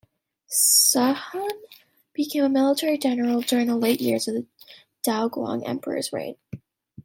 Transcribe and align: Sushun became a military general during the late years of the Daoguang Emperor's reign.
Sushun 0.49 1.47
became 2.13 2.43
a 2.43 2.49
military 2.49 2.97
general 2.97 3.41
during 3.41 3.67
the 3.67 3.75
late 3.75 4.01
years 4.01 4.27
of 4.27 4.33
the 4.33 4.47
Daoguang 5.07 5.61
Emperor's 5.69 6.11
reign. 6.11 6.37